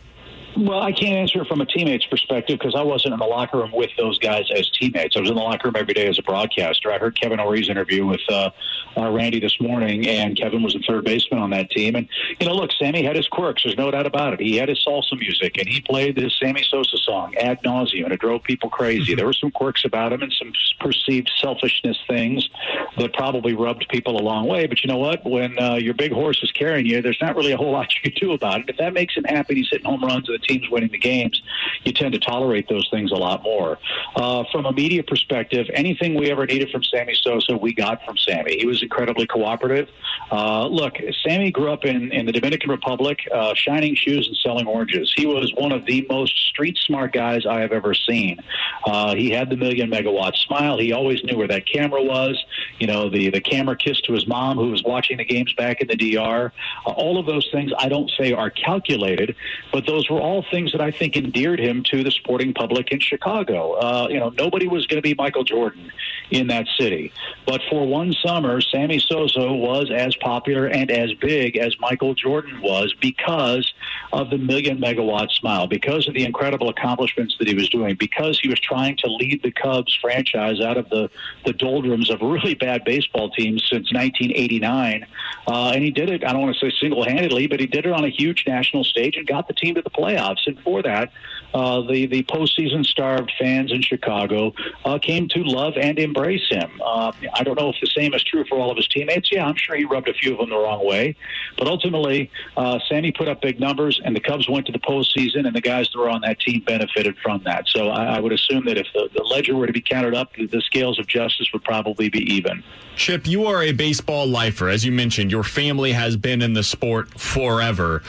Well, 0.57 0.81
I 0.81 0.93
can't 0.93 1.15
answer 1.15 1.41
it 1.41 1.47
from 1.47 1.59
a 1.59 1.65
teammate's 1.65 2.05
perspective 2.05 2.59
because 2.59 2.75
I 2.75 2.81
wasn't 2.81 3.13
in 3.13 3.19
the 3.19 3.25
locker 3.25 3.57
room 3.57 3.71
with 3.73 3.89
those 3.97 4.17
guys 4.19 4.49
as 4.55 4.69
teammates. 4.69 5.17
I 5.17 5.19
was 5.19 5.29
in 5.29 5.35
the 5.35 5.41
locker 5.41 5.67
room 5.67 5.75
every 5.75 5.93
day 5.93 6.07
as 6.07 6.17
a 6.17 6.23
broadcaster. 6.23 6.91
I 6.91 6.97
heard 6.97 7.19
Kevin 7.19 7.41
Orie's 7.41 7.67
interview 7.67 8.05
with 8.05 8.21
uh, 8.29 8.51
uh, 8.95 9.11
Randy 9.11 9.41
this 9.41 9.59
morning, 9.59 10.07
and 10.07 10.37
Kevin 10.37 10.63
was 10.63 10.73
the 10.73 10.83
third 10.87 11.03
baseman 11.03 11.41
on 11.41 11.49
that 11.49 11.69
team. 11.71 11.95
And 11.95 12.07
you 12.39 12.47
know, 12.47 12.53
look, 12.53 12.71
Sammy 12.71 13.03
had 13.03 13.17
his 13.17 13.27
quirks. 13.27 13.63
There's 13.63 13.75
no 13.75 13.91
doubt 13.91 14.05
about 14.05 14.33
it. 14.33 14.39
He 14.39 14.55
had 14.55 14.69
his 14.69 14.81
salsa 14.85 15.19
music, 15.19 15.57
and 15.57 15.67
he 15.67 15.81
played 15.81 16.15
this 16.15 16.37
Sammy 16.39 16.63
Sosa 16.63 16.97
song 16.97 17.35
ad 17.35 17.61
nauseum, 17.63 18.05
and 18.05 18.13
it 18.13 18.21
drove 18.21 18.43
people 18.43 18.69
crazy. 18.69 19.13
There 19.13 19.25
were 19.25 19.33
some 19.33 19.51
quirks 19.51 19.83
about 19.83 20.13
him 20.13 20.21
and 20.21 20.31
some 20.31 20.53
perceived 20.79 21.29
selfishness 21.37 21.99
things 22.07 22.49
that 22.97 23.13
probably 23.13 23.53
rubbed 23.53 23.87
people 23.89 24.17
a 24.17 24.23
long 24.23 24.47
way. 24.47 24.67
But 24.67 24.83
you 24.83 24.87
know 24.87 24.99
what? 24.99 25.25
When 25.25 25.59
uh, 25.59 25.75
your 25.75 25.95
big 25.95 26.13
horse 26.13 26.41
is 26.41 26.51
carrying 26.51 26.85
you, 26.85 27.01
there's 27.01 27.19
not 27.21 27.35
really 27.35 27.51
a 27.51 27.57
whole 27.57 27.71
lot 27.71 27.93
you 27.93 28.09
can 28.09 28.17
do 28.19 28.31
about 28.31 28.61
it. 28.61 28.69
If 28.69 28.77
that 28.77 28.93
makes 28.93 29.17
him 29.17 29.25
happy, 29.25 29.55
he's 29.55 29.67
hitting 29.69 29.85
home 29.85 30.01
runs 30.01 30.27
the 30.27 30.44
team's 30.47 30.69
winning 30.69 30.91
the 30.91 30.97
games, 30.97 31.41
you 31.83 31.93
tend 31.93 32.13
to 32.13 32.19
tolerate 32.19 32.67
those 32.69 32.87
things 32.89 33.11
a 33.11 33.15
lot 33.15 33.43
more. 33.43 33.77
Uh, 34.15 34.43
from 34.51 34.65
a 34.65 34.71
media 34.71 35.03
perspective, 35.03 35.67
anything 35.73 36.15
we 36.15 36.31
ever 36.31 36.45
needed 36.45 36.69
from 36.69 36.83
Sammy 36.83 37.15
Sosa, 37.15 37.57
we 37.57 37.73
got 37.73 38.03
from 38.05 38.17
Sammy. 38.17 38.57
He 38.57 38.65
was 38.65 38.81
incredibly 38.81 39.27
cooperative. 39.27 39.89
Uh, 40.31 40.67
look, 40.67 40.97
Sammy 41.23 41.51
grew 41.51 41.71
up 41.71 41.85
in, 41.85 42.11
in 42.11 42.25
the 42.25 42.31
Dominican 42.31 42.69
Republic, 42.69 43.19
uh, 43.33 43.53
shining 43.55 43.95
shoes 43.95 44.27
and 44.27 44.37
selling 44.37 44.67
oranges. 44.67 45.13
He 45.15 45.25
was 45.25 45.53
one 45.55 45.71
of 45.71 45.85
the 45.85 46.05
most 46.09 46.37
street 46.47 46.77
smart 46.77 47.13
guys 47.13 47.45
I 47.45 47.59
have 47.61 47.71
ever 47.71 47.93
seen. 47.93 48.39
Uh, 48.85 49.15
he 49.15 49.29
had 49.29 49.49
the 49.49 49.57
million 49.57 49.89
megawatt 49.89 50.35
smile. 50.35 50.77
He 50.77 50.93
always 50.93 51.23
knew 51.23 51.37
where 51.37 51.47
that 51.47 51.65
camera 51.65 52.01
was. 52.01 52.43
You 52.79 52.87
know, 52.87 53.09
the, 53.09 53.29
the 53.29 53.41
camera 53.41 53.75
kiss 53.75 53.99
to 54.01 54.13
his 54.13 54.27
mom 54.27 54.57
who 54.57 54.69
was 54.69 54.83
watching 54.83 55.17
the 55.17 55.25
games 55.25 55.53
back 55.53 55.81
in 55.81 55.87
the 55.87 55.95
DR. 55.95 56.51
Uh, 56.85 56.89
all 56.89 57.19
of 57.19 57.25
those 57.25 57.47
things 57.51 57.71
I 57.77 57.89
don't 57.89 58.11
say 58.17 58.33
are 58.33 58.49
calculated, 58.49 59.35
but 59.71 59.85
those 59.85 60.09
were 60.09 60.19
all 60.19 60.34
things 60.43 60.71
that 60.71 60.81
I 60.81 60.91
think 60.91 61.15
endeared 61.15 61.59
him 61.59 61.83
to 61.91 62.03
the 62.03 62.11
sporting 62.11 62.53
public 62.53 62.91
in 62.91 62.99
Chicago. 62.99 63.73
Uh, 63.73 64.07
you 64.09 64.19
know, 64.19 64.29
nobody 64.29 64.67
was 64.67 64.87
going 64.87 64.97
to 64.97 65.01
be 65.01 65.13
Michael 65.15 65.43
Jordan 65.43 65.91
in 66.31 66.47
that 66.47 66.67
city. 66.77 67.11
But 67.45 67.61
for 67.69 67.87
one 67.87 68.13
summer, 68.13 68.61
Sammy 68.61 68.99
Sosa 68.99 69.51
was 69.51 69.91
as 69.91 70.15
popular 70.17 70.67
and 70.67 70.89
as 70.89 71.13
big 71.13 71.57
as 71.57 71.79
Michael 71.79 72.15
Jordan 72.15 72.61
was 72.61 72.93
because 72.99 73.73
of 74.13 74.29
the 74.29 74.37
million 74.37 74.79
megawatt 74.79 75.31
smile, 75.31 75.67
because 75.67 76.07
of 76.07 76.13
the 76.13 76.25
incredible 76.25 76.69
accomplishments 76.69 77.35
that 77.37 77.47
he 77.47 77.53
was 77.53 77.69
doing, 77.69 77.95
because 77.95 78.39
he 78.39 78.47
was 78.47 78.59
trying 78.59 78.97
to 78.97 79.07
lead 79.07 79.43
the 79.43 79.51
Cubs 79.51 79.95
franchise 80.01 80.61
out 80.61 80.77
of 80.77 80.89
the, 80.89 81.09
the 81.45 81.53
doldrums 81.53 82.09
of 82.09 82.21
really 82.21 82.55
bad 82.55 82.83
baseball 82.83 83.29
teams 83.29 83.61
since 83.69 83.93
1989. 83.93 85.05
Uh, 85.47 85.71
and 85.75 85.83
he 85.83 85.91
did 85.91 86.09
it, 86.09 86.23
I 86.23 86.31
don't 86.33 86.41
want 86.41 86.55
to 86.55 86.59
say 86.59 86.75
single 86.79 87.03
handedly, 87.03 87.47
but 87.47 87.59
he 87.59 87.67
did 87.67 87.85
it 87.85 87.91
on 87.91 88.03
a 88.03 88.09
huge 88.09 88.45
national 88.47 88.83
stage 88.83 89.17
and 89.17 89.27
got 89.27 89.47
the 89.47 89.53
team 89.53 89.75
to 89.75 89.81
the 89.81 89.89
playoffs. 89.89 90.24
And 90.45 90.59
for 90.61 90.81
that, 90.83 91.11
uh, 91.53 91.81
the, 91.81 92.05
the 92.07 92.23
postseason 92.23 92.85
starved 92.85 93.31
fans 93.39 93.71
in 93.71 93.81
Chicago 93.81 94.53
uh, 94.83 94.99
came 94.99 95.27
to 95.29 95.39
love 95.43 95.73
and 95.79 95.97
embrace 95.97 96.49
him. 96.49 96.69
Uh, 96.83 97.11
I 97.33 97.43
don't 97.43 97.57
know 97.57 97.69
if 97.69 97.77
the 97.79 97.87
same 97.87 98.13
is 98.13 98.23
true 98.23 98.43
for 98.49 98.57
all 98.57 98.71
of 98.71 98.77
his 98.77 98.87
teammates. 98.89 99.31
Yeah, 99.31 99.45
I'm 99.45 99.55
sure 99.55 99.75
he 99.75 99.85
rubbed 99.85 100.09
a 100.09 100.13
few 100.13 100.33
of 100.33 100.39
them 100.39 100.49
the 100.49 100.57
wrong 100.57 100.85
way. 100.85 101.15
But 101.57 101.67
ultimately, 101.67 102.29
uh, 102.57 102.79
Sammy 102.89 103.11
put 103.11 103.29
up 103.29 103.41
big 103.41 103.59
numbers, 103.59 104.01
and 104.03 104.13
the 104.15 104.19
Cubs 104.19 104.49
went 104.49 104.65
to 104.65 104.73
the 104.73 104.79
postseason, 104.79 105.47
and 105.47 105.55
the 105.55 105.61
guys 105.61 105.89
that 105.93 105.99
were 105.99 106.09
on 106.09 106.21
that 106.21 106.39
team 106.41 106.61
benefited 106.65 107.15
from 107.23 107.41
that. 107.45 107.67
So 107.67 107.87
I, 107.87 108.17
I 108.17 108.19
would 108.19 108.33
assume 108.33 108.65
that 108.65 108.77
if 108.77 108.87
the, 108.93 109.09
the 109.15 109.23
ledger 109.23 109.55
were 109.55 109.67
to 109.67 109.73
be 109.73 109.81
counted 109.81 110.13
up, 110.13 110.33
the 110.35 110.61
scales 110.61 110.99
of 110.99 111.07
justice 111.07 111.47
would 111.53 111.63
probably 111.63 112.09
be 112.09 112.19
even. 112.33 112.63
Chip, 112.97 113.27
you 113.27 113.45
are 113.45 113.61
a 113.61 113.71
baseball 113.71 114.27
lifer. 114.27 114.67
As 114.67 114.83
you 114.83 114.91
mentioned, 114.91 115.31
your 115.31 115.43
family 115.43 115.93
has 115.93 116.17
been 116.17 116.41
in 116.41 116.53
the 116.53 116.63
sport 116.63 117.19
forever. 117.19 118.03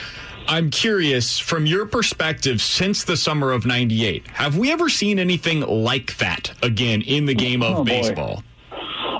I'm 0.47 0.69
curious, 0.69 1.39
from 1.39 1.65
your 1.65 1.85
perspective, 1.85 2.61
since 2.61 3.03
the 3.03 3.17
summer 3.17 3.51
of 3.51 3.65
98, 3.65 4.27
have 4.27 4.57
we 4.57 4.71
ever 4.71 4.87
seen 4.87 5.19
anything 5.19 5.61
like 5.61 6.17
that 6.17 6.53
again 6.63 7.01
in 7.01 7.25
the 7.25 7.33
game 7.33 7.61
of 7.61 7.79
oh, 7.79 7.83
baseball? 7.83 8.43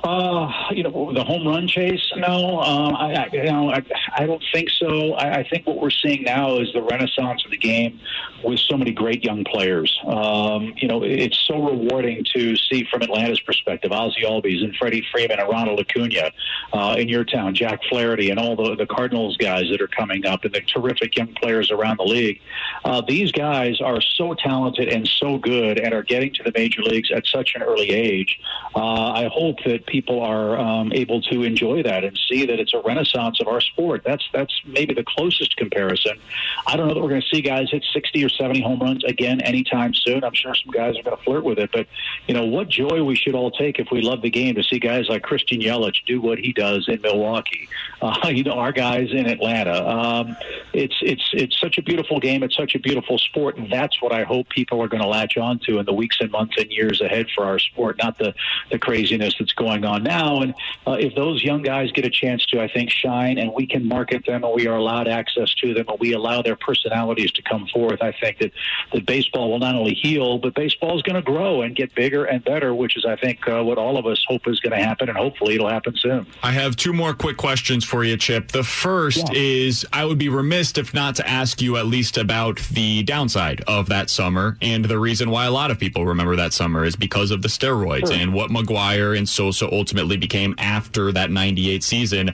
Uh, 0.08 0.50
you 0.72 0.84
know, 0.84 1.12
the 1.12 1.22
home 1.22 1.46
run 1.46 1.68
chase. 1.68 2.14
No, 2.16 2.62
um, 2.62 2.96
I, 2.96 3.14
I, 3.14 3.30
you 3.34 3.44
know, 3.44 3.72
I, 3.72 3.84
I 4.16 4.26
don't 4.26 4.42
think 4.54 4.70
so. 4.70 5.14
I, 5.16 5.40
I 5.40 5.44
think 5.50 5.68
what 5.68 5.82
we're 5.82 5.90
seeing 5.90 6.24
now 6.24 6.60
is 6.60 6.72
the 6.72 6.82
renaissance 6.82 7.44
of 7.44 7.52
the 7.52 7.58
game 7.58 8.00
with 8.42 8.58
so 8.60 8.78
many 8.78 8.92
great 8.92 9.26
young 9.26 9.44
players. 9.44 10.00
Um, 10.08 10.74
you 10.78 10.88
know, 10.88 11.04
it's 11.04 11.38
so 11.46 11.62
rewarding 11.62 12.24
to 12.36 12.56
see 12.56 12.88
from 12.90 13.02
Atlanta's 13.02 13.42
perspective, 13.42 13.92
Ozzy 13.92 14.24
Albies 14.24 14.64
and 14.64 14.74
Freddie 14.78 15.06
Freeman 15.12 15.42
and 15.42 15.50
Ronald 15.50 15.82
Acuna 15.82 16.32
uh, 16.72 16.96
in 16.98 17.10
your 17.10 17.26
town, 17.26 17.54
Jack 17.54 17.82
Flaherty, 17.90 18.30
and 18.30 18.40
all 18.40 18.56
the 18.56 18.78
the 18.78 18.86
Cardinals 18.86 19.36
guys 19.36 19.66
that 19.72 19.82
are 19.82 19.90
coming 19.90 20.26
up, 20.26 20.46
and 20.46 20.54
the 20.54 20.62
terrific 20.62 21.18
young 21.18 21.34
players 21.34 21.70
around 21.70 21.98
the 21.98 22.06
league. 22.06 22.40
Uh, 22.86 23.02
these 23.06 23.34
guys 23.34 23.82
are 23.82 24.00
so 24.00 24.34
talented 24.36 24.88
and 24.88 25.06
so 25.06 25.38
good, 25.38 25.80
and 25.80 25.94
are 25.94 26.04
getting 26.04 26.34
to 26.36 26.44
the 26.44 26.54
major 26.56 26.82
leagues 26.82 27.12
at 27.12 27.26
such 27.26 27.56
an 27.56 27.62
early 27.62 27.90
age. 27.90 28.40
Uh, 28.74 29.12
I 29.12 29.28
hope 29.28 29.58
that 29.66 29.86
people 29.86 29.97
people 29.98 30.22
are 30.22 30.60
um, 30.60 30.94
able 30.94 31.20
to 31.20 31.42
enjoy 31.42 31.82
that 31.82 32.04
and 32.04 32.16
see 32.30 32.46
that 32.46 32.60
it's 32.60 32.72
a 32.72 32.80
renaissance 32.82 33.39
of 33.42 33.48
our 33.48 33.60
sport. 33.60 34.04
That's 34.06 34.24
that's 34.32 34.54
maybe 34.63 34.94
the 34.94 35.04
closest 35.04 35.58
comparison. 35.58 36.20
I 36.68 36.77
don't 36.77 36.88
know 36.88 36.94
that 36.94 37.01
we're 37.01 37.10
going 37.10 37.24
to 37.27 37.36
see 37.36 37.42
guys 37.42 37.72
hit 37.72 37.84
60 37.92 38.24
or 38.24 38.30
70 38.30 38.62
home 38.62 38.80
runs 38.80 39.04
again 39.06 39.42
anytime 39.42 39.96
soon. 39.96 40.24
I'm 40.24 40.36
sure 40.36 40.54
some 40.54 40.72
guys 40.72 41.00
are 41.00 41.01
going 41.01 41.18
to 41.18 41.24
flirt 41.24 41.44
with 41.44 41.58
it, 41.58 41.72
but 41.74 41.88
you 42.27 42.36
know 42.36 42.46
what 42.46 42.70
joy 42.70 43.04
we 43.04 43.16
should 43.16 43.34
all 43.34 43.50
take 43.50 43.80
if 43.80 43.88
we 43.92 44.04
love 44.04 44.22
the 44.22 44.30
game 44.30 44.54
to 44.54 44.62
see 44.62 44.77
guys 44.77 45.10
like 45.10 45.24
Christian 45.24 45.62
Yelich 45.62 46.06
do 46.06 46.22
what 46.22 46.38
he 46.38 46.54
does 46.54 46.88
in 46.88 47.01
Milwaukee. 47.01 47.68
Uh, 48.00 48.16
you 48.27 48.44
know, 48.44 48.54
our 48.54 48.72
guys 48.72 49.10
in 49.12 49.25
Atlanta. 49.25 49.77
Um, 49.88 50.38
it's 50.74 50.98
it's 51.01 51.27
it's 51.34 51.60
such 51.60 51.80
a 51.80 51.82
beautiful 51.82 52.20
game. 52.20 52.44
It's 52.44 52.56
such 52.56 52.75
a 52.75 52.80
beautiful 52.80 53.18
sport, 53.18 53.58
and 53.58 53.72
that's 53.72 54.00
what 54.00 54.12
I 54.12 54.25
hope 54.25 54.50
people 54.50 54.80
are 54.84 54.88
going 54.88 55.01
to 55.01 55.08
latch 55.08 55.38
on 55.38 55.58
to 55.66 55.80
in 55.80 55.86
the 55.88 55.94
weeks 55.94 56.18
and 56.20 56.30
months 56.30 56.54
and 56.60 56.72
years 56.72 57.01
ahead 57.01 57.25
for 57.34 57.46
our 57.46 57.58
sport. 57.58 57.98
Not 57.98 58.20
the 58.20 58.36
the 58.70 58.77
craziness 58.77 59.34
that's 59.39 59.54
going 59.54 59.86
on 59.86 59.87
now. 59.96 60.41
And 60.41 60.53
uh, 60.86 60.98
if 61.00 61.15
those 61.15 61.44
young 61.44 61.62
guys 61.62 61.91
get 61.91 62.06
a 62.06 62.10
chance 62.10 62.46
to, 62.48 62.62
I 62.62 62.67
think, 62.67 62.91
shine, 62.91 63.38
and 63.38 63.51
we 63.53 63.65
can 63.65 63.88
market 63.88 64.25
them, 64.25 64.44
and 64.44 64.53
we 64.53 64.67
are 64.67 64.75
allowed 64.75 65.08
access 65.08 65.53
to 65.56 65.74
them, 65.74 65.86
and 65.88 66.00
we 66.00 66.13
allow 66.13 66.41
their 66.41 66.56
personalities 66.56 67.32
to 67.32 67.41
come 67.41 67.67
forth, 67.74 68.01
I 68.01 68.12
think 68.12 68.39
that 68.39 68.51
that 68.94 69.06
baseball 69.06 69.51
will 69.51 69.60
not 69.60 69.75
only 69.75 69.94
heal, 69.94 70.38
but 70.38 70.53
baseball 70.53 70.96
is 70.96 71.01
going 71.01 71.15
to 71.15 71.22
grow 71.22 71.62
and 71.62 71.75
get 71.75 71.94
bigger 71.96 72.25
and 72.25 72.44
better, 72.44 72.75
which 72.75 72.98
is, 72.98 73.06
I 73.06 73.15
think, 73.15 73.48
uh, 73.48 73.63
what 73.63 73.77
all 73.77 73.98
of 73.98 74.06
us 74.06 74.24
hope 74.27 74.48
is 74.48 74.60
going 74.60 74.77
to 74.77 74.84
happen, 74.84 75.10
and 75.10 75.17
hopefully 75.17 75.56
it'll 75.56 75.70
happen 75.70 75.96
soon. 75.98 76.27
I 76.44 76.51
have 76.51 76.75
two 76.75 76.94
more 76.94 77.13
quick 77.13 77.38
questions 77.38 77.84
for 77.84 78.03
you, 78.03 78.17
Chip. 78.17 78.51
The 78.51 78.63
first 78.63 79.29
yeah. 79.34 79.39
is 79.39 79.86
I 79.94 80.06
would 80.06 80.17
be 80.17 80.29
remiss 80.29 80.67
if 80.77 80.94
not 80.94 81.15
to 81.15 81.27
ask 81.27 81.62
you 81.62 81.77
at 81.77 81.86
least 81.86 82.17
about 82.17 82.60
the 82.72 83.03
downside 83.03 83.62
of 83.67 83.89
that 83.89 84.10
summer 84.10 84.58
and 84.62 84.86
the 84.86 85.00
reason 85.00 85.29
why 85.29 85.46
a 85.46 85.51
lot 85.51 85.72
of 85.72 85.79
people 85.79 86.06
remember 86.06 86.36
that 86.36 86.53
summer 86.53 86.84
is 86.84 86.96
because 86.96 87.32
of 87.32 87.41
the 87.41 87.48
steroids 87.48 88.08
sure. 88.08 88.15
and 88.15 88.34
what 88.34 88.50
McGwire 88.50 89.17
and 89.17 89.27
Sosa 89.27 89.67
ultimately 89.77 90.17
became 90.17 90.55
after 90.57 91.12
that 91.12 91.31
98 91.31 91.84
season. 91.84 92.31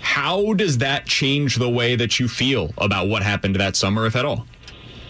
How 0.00 0.54
does 0.54 0.78
that 0.78 1.06
change 1.06 1.56
the 1.56 1.68
way 1.68 1.96
that 1.96 2.20
you 2.20 2.28
feel 2.28 2.72
about 2.78 3.08
what 3.08 3.22
happened 3.22 3.56
that 3.56 3.74
summer, 3.74 4.06
if 4.06 4.14
at 4.14 4.24
all? 4.24 4.46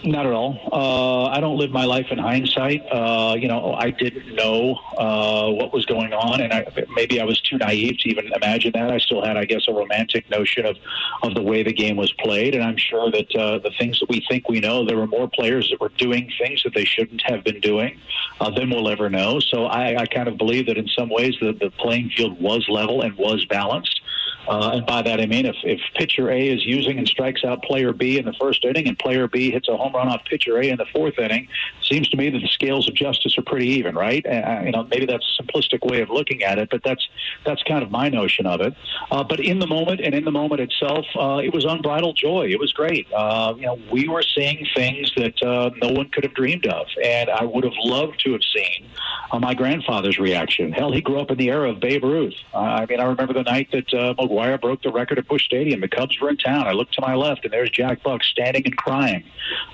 Not 0.03 0.27
at 0.27 0.31
all. 0.31 0.59
Uh, 0.71 1.25
I 1.25 1.39
don't 1.39 1.57
live 1.57 1.71
my 1.71 1.85
life 1.85 2.07
in 2.11 2.19
hindsight. 2.19 2.85
Uh, 2.91 3.35
you 3.37 3.47
know, 3.47 3.73
I 3.73 3.89
didn't 3.89 4.35
know 4.35 4.75
uh, 4.95 5.49
what 5.49 5.73
was 5.73 5.85
going 5.85 6.13
on, 6.13 6.39
and 6.39 6.53
I, 6.53 6.65
maybe 6.95 7.19
I 7.19 7.23
was 7.23 7.41
too 7.41 7.57
naive 7.57 7.97
to 7.99 8.09
even 8.09 8.31
imagine 8.31 8.71
that. 8.75 8.91
I 8.91 8.99
still 8.99 9.25
had, 9.25 9.37
I 9.37 9.45
guess, 9.45 9.67
a 9.67 9.73
romantic 9.73 10.29
notion 10.29 10.65
of 10.65 10.77
of 11.23 11.33
the 11.33 11.41
way 11.41 11.63
the 11.63 11.73
game 11.73 11.97
was 11.97 12.11
played, 12.13 12.53
and 12.53 12.63
I'm 12.63 12.77
sure 12.77 13.09
that 13.11 13.35
uh, 13.35 13.57
the 13.57 13.71
things 13.79 13.99
that 13.99 14.07
we 14.07 14.23
think 14.29 14.47
we 14.47 14.59
know, 14.59 14.85
there 14.85 14.97
were 14.97 15.07
more 15.07 15.27
players 15.27 15.69
that 15.71 15.81
were 15.81 15.91
doing 15.97 16.31
things 16.39 16.61
that 16.63 16.75
they 16.75 16.85
shouldn't 16.85 17.23
have 17.23 17.43
been 17.43 17.59
doing 17.59 17.99
uh, 18.39 18.51
than 18.51 18.69
we'll 18.69 18.89
ever 18.89 19.09
know. 19.09 19.39
So 19.39 19.65
I, 19.65 20.01
I 20.01 20.05
kind 20.05 20.27
of 20.27 20.37
believe 20.37 20.67
that 20.67 20.77
in 20.77 20.87
some 20.87 21.09
ways 21.09 21.35
the, 21.41 21.53
the 21.53 21.71
playing 21.71 22.11
field 22.15 22.39
was 22.39 22.67
level 22.69 23.01
and 23.01 23.17
was 23.17 23.45
balanced. 23.45 23.96
Uh, 24.47 24.71
and 24.75 24.85
by 24.85 25.01
that 25.01 25.19
I 25.19 25.25
mean 25.25 25.45
if, 25.45 25.55
if 25.63 25.79
pitcher 25.95 26.29
A 26.29 26.47
is 26.47 26.65
using 26.65 26.97
and 26.97 27.07
strikes 27.07 27.43
out 27.43 27.63
player 27.63 27.93
B 27.93 28.17
in 28.17 28.25
the 28.25 28.33
first 28.33 28.63
inning 28.65 28.87
and 28.87 28.97
player 28.97 29.27
B 29.27 29.51
hits 29.51 29.67
a 29.67 29.75
home 29.75 29.93
run 29.93 30.07
off 30.07 30.21
pitcher 30.25 30.57
A 30.59 30.69
in 30.69 30.77
the 30.77 30.85
fourth 30.93 31.19
inning, 31.19 31.47
seems 31.81 32.09
to 32.09 32.17
me 32.17 32.29
that 32.29 32.39
the 32.39 32.47
scales 32.47 32.87
of 32.87 32.93
justice 32.93 33.37
are 33.37 33.41
pretty 33.41 33.67
even, 33.67 33.95
right? 33.95 34.25
Uh, 34.25 34.61
you 34.63 34.71
know, 34.71 34.83
maybe 34.89 35.05
that's 35.05 35.25
a 35.39 35.43
simplistic 35.43 35.89
way 35.89 36.01
of 36.01 36.09
looking 36.09 36.43
at 36.43 36.59
it, 36.59 36.69
but 36.69 36.81
that's 36.83 37.07
that's 37.45 37.63
kind 37.63 37.83
of 37.83 37.91
my 37.91 38.09
notion 38.09 38.45
of 38.45 38.61
it. 38.61 38.73
Uh, 39.11 39.23
but 39.23 39.39
in 39.39 39.59
the 39.59 39.67
moment 39.67 40.01
and 40.01 40.13
in 40.13 40.25
the 40.25 40.31
moment 40.31 40.61
itself, 40.61 41.05
uh, 41.19 41.41
it 41.43 41.53
was 41.53 41.65
unbridled 41.65 42.17
joy. 42.17 42.47
It 42.49 42.59
was 42.59 42.71
great. 42.73 43.07
Uh, 43.13 43.53
you 43.57 43.65
know, 43.65 43.79
we 43.91 44.07
were 44.07 44.23
seeing 44.23 44.65
things 44.75 45.11
that 45.17 45.41
uh, 45.43 45.69
no 45.81 45.89
one 45.89 46.09
could 46.09 46.23
have 46.23 46.33
dreamed 46.33 46.65
of, 46.67 46.87
and 47.03 47.29
I 47.29 47.43
would 47.43 47.63
have 47.63 47.77
loved 47.83 48.19
to 48.25 48.33
have 48.33 48.43
seen 48.43 48.87
my 49.39 49.53
grandfather's 49.53 50.17
reaction. 50.17 50.71
Hell, 50.71 50.91
he 50.91 51.01
grew 51.01 51.19
up 51.19 51.31
in 51.31 51.37
the 51.37 51.49
era 51.49 51.71
of 51.71 51.79
Babe 51.79 52.03
Ruth. 52.03 52.33
I 52.53 52.85
mean, 52.85 52.99
I 52.99 53.03
remember 53.03 53.33
the 53.33 53.43
night 53.43 53.69
that 53.71 54.15
McGwire 54.37 54.59
broke 54.59 54.81
the 54.83 54.91
record 54.91 55.17
at 55.17 55.27
Busch 55.27 55.45
Stadium. 55.45 55.81
The 55.81 55.87
Cubs 55.87 56.19
were 56.19 56.29
in 56.29 56.37
town. 56.37 56.67
I 56.67 56.71
looked 56.71 56.93
to 56.95 57.01
my 57.01 57.15
left, 57.15 57.43
and 57.43 57.53
there's 57.53 57.69
Jack 57.69 58.03
Buck 58.03 58.23
standing 58.23 58.63
and 58.65 58.77
crying 58.77 59.23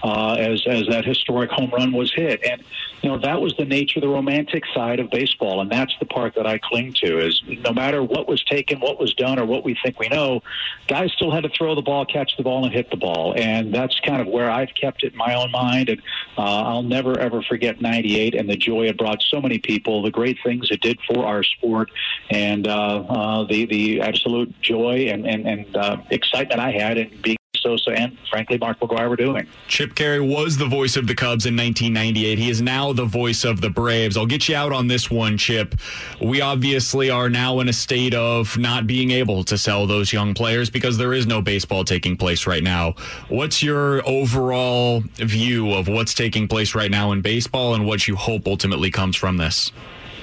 uh, 0.04 0.34
as 0.34 0.66
as 0.68 0.88
that 0.88 1.06
historic 1.06 1.52
home 1.52 1.72
run 1.72 1.92
was 1.92 2.14
hit. 2.14 2.44
And 2.44 2.64
you 3.02 3.10
know 3.10 3.18
that 3.20 3.42
was 3.42 3.56
the 3.58 3.66
nature, 3.66 4.00
the 4.00 4.08
romantic 4.08 4.64
side 4.74 5.00
of 5.00 5.10
baseball, 5.10 5.62
and 5.62 5.72
that's 5.72 5.94
the 6.00 6.06
part 6.06 6.36
that 6.36 6.48
I 6.48 6.60
cling 6.60 6.94
to. 7.04 7.20
Is 7.20 7.42
no 7.48 7.74
matter 7.74 8.04
what 8.04 8.28
was 8.28 8.44
taken, 8.44 8.80
what 8.80 9.00
was 9.00 9.14
done, 9.14 9.40
or 9.40 9.46
what 9.46 9.64
we 9.64 9.78
think 9.84 10.00
we 10.00 10.08
know, 10.08 10.42
guys 10.88 11.12
still 11.12 11.32
had 11.32 11.44
to 11.44 11.50
throw 11.50 11.76
the 11.76 11.82
ball, 11.82 12.06
catch 12.06 12.38
the 12.38 12.44
ball, 12.44 12.64
and 12.66 12.74
hit 12.74 12.90
the 12.90 12.98
ball. 12.98 13.34
And 13.38 13.74
that's 13.74 14.00
kind 14.00 14.22
of 14.22 14.28
where 14.28 14.50
I've 14.50 14.74
kept 14.74 15.04
it 15.04 15.14
in 15.14 15.18
my 15.18 15.36
own 15.36 15.52
mind. 15.52 15.90
And 15.90 16.02
uh, 16.38 16.42
I'll 16.64 16.84
never 16.84 17.20
ever 17.20 17.42
forget 17.42 17.82
'98 17.82 18.36
and 18.36 18.50
the 18.50 18.56
joy 18.56 18.88
it 18.88 18.98
brought 18.98 19.22
so 19.22 19.42
many 19.42 19.60
people, 19.60 20.02
the 20.02 20.12
great 20.12 20.38
things 20.44 20.70
it 20.72 20.82
did 20.82 21.00
for 21.08 21.26
our 21.26 21.44
sport, 21.44 21.92
and 22.30 22.68
uh, 22.68 23.04
uh, 23.10 23.44
the 23.44 23.66
the 23.66 24.02
absolute 24.02 24.53
joy 24.62 25.08
and 25.10 25.26
and, 25.26 25.48
and 25.48 25.78
uh, 25.78 25.98
excitement 26.10 26.60
I 26.60 26.72
had 26.72 26.98
in 26.98 27.10
being 27.22 27.38
Sosa 27.64 27.92
and, 27.92 28.18
frankly, 28.30 28.58
Mark 28.58 28.80
McGwire 28.80 29.10
were 29.10 29.16
doing. 29.16 29.48
Chip 29.68 29.96
Caray 29.96 30.20
was 30.20 30.58
the 30.58 30.66
voice 30.66 30.98
of 30.98 31.08
the 31.08 31.16
Cubs 31.16 31.46
in 31.46 31.56
1998. 31.56 32.38
He 32.38 32.50
is 32.50 32.62
now 32.62 32.92
the 32.94 33.06
voice 33.06 33.44
of 33.44 33.62
the 33.62 33.70
Braves. 33.70 34.18
I'll 34.18 34.26
get 34.26 34.50
you 34.50 34.56
out 34.56 34.74
on 34.74 34.88
this 34.88 35.10
one, 35.10 35.38
Chip. 35.38 35.76
We 36.22 36.42
obviously 36.42 37.10
are 37.10 37.30
now 37.30 37.62
in 37.62 37.70
a 37.70 37.74
state 37.74 38.14
of 38.14 38.58
not 38.58 38.86
being 38.86 39.12
able 39.12 39.44
to 39.46 39.58
sell 39.58 39.88
those 39.88 40.12
young 40.12 40.34
players 40.34 40.70
because 40.70 40.98
there 40.98 41.14
is 41.14 41.26
no 41.26 41.42
baseball 41.42 41.86
taking 41.86 42.18
place 42.18 42.46
right 42.46 42.64
now. 42.64 42.96
What's 43.30 43.64
your 43.64 44.08
overall 44.08 45.02
view 45.16 45.72
of 45.74 45.88
what's 45.88 46.14
taking 46.14 46.48
place 46.48 46.76
right 46.76 46.92
now 46.92 47.12
in 47.12 47.22
baseball 47.22 47.74
and 47.76 47.88
what 47.88 48.08
you 48.08 48.16
hope 48.16 48.48
ultimately 48.48 48.92
comes 48.92 49.16
from 49.16 49.38
this? 49.38 49.72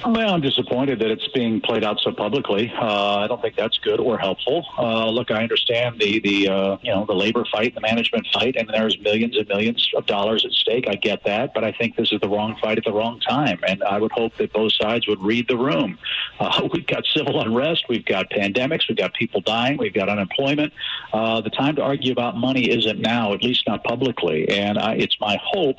Well, 0.03 0.33
I'm 0.33 0.41
disappointed 0.41 0.97
that 0.99 1.11
it's 1.11 1.27
being 1.27 1.61
played 1.61 1.83
out 1.83 1.99
so 1.99 2.11
publicly. 2.11 2.73
Uh, 2.75 3.17
I 3.17 3.27
don't 3.27 3.39
think 3.39 3.55
that's 3.55 3.77
good 3.77 3.99
or 3.99 4.17
helpful. 4.17 4.65
Uh, 4.75 5.07
look, 5.09 5.29
I 5.29 5.43
understand 5.43 5.99
the 5.99 6.19
the 6.19 6.49
uh, 6.49 6.77
you 6.81 6.91
know 6.91 7.05
the 7.05 7.13
labor 7.13 7.45
fight, 7.51 7.75
the 7.75 7.81
management 7.81 8.27
fight, 8.33 8.55
and 8.55 8.67
there's 8.67 8.99
millions 8.99 9.37
and 9.37 9.47
millions 9.47 9.87
of 9.95 10.07
dollars 10.07 10.43
at 10.43 10.51
stake. 10.53 10.85
I 10.87 10.95
get 10.95 11.23
that, 11.25 11.53
but 11.53 11.63
I 11.63 11.71
think 11.71 11.97
this 11.97 12.11
is 12.11 12.19
the 12.19 12.29
wrong 12.29 12.57
fight 12.59 12.79
at 12.79 12.83
the 12.83 12.91
wrong 12.91 13.19
time, 13.19 13.59
and 13.67 13.83
I 13.83 13.99
would 13.99 14.11
hope 14.11 14.35
that 14.37 14.51
both 14.53 14.73
sides 14.73 15.07
would 15.07 15.21
read 15.21 15.47
the 15.47 15.57
room. 15.57 15.99
Uh, 16.39 16.67
we've 16.73 16.87
got 16.87 17.05
civil 17.05 17.39
unrest, 17.39 17.85
we've 17.87 18.05
got 18.05 18.31
pandemics, 18.31 18.89
we've 18.89 18.97
got 18.97 19.13
people 19.13 19.41
dying, 19.41 19.77
we've 19.77 19.93
got 19.93 20.09
unemployment. 20.09 20.73
Uh, 21.13 21.41
the 21.41 21.51
time 21.51 21.75
to 21.75 21.83
argue 21.83 22.11
about 22.11 22.35
money 22.35 22.71
isn't 22.71 22.99
now, 22.99 23.33
at 23.33 23.43
least 23.43 23.67
not 23.67 23.83
publicly. 23.83 24.49
And 24.49 24.79
I, 24.79 24.93
it's 24.93 25.17
my 25.19 25.39
hope 25.43 25.77